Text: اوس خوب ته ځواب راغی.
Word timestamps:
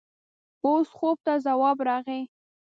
اوس 0.65 0.87
خوب 0.97 1.17
ته 1.25 1.33
ځواب 1.45 1.77
راغی. 1.87 2.21